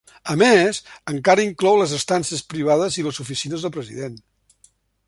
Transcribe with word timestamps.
A 0.33 0.35
més, 0.41 0.79
encara 1.13 1.45
inclou 1.49 1.77
les 1.83 1.95
estances 1.99 2.43
privades 2.55 2.99
i 3.03 3.07
les 3.11 3.25
oficines 3.27 3.69
del 3.69 3.77
president. 3.79 4.21